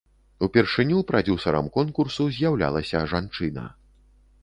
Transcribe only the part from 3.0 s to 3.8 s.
жанчына.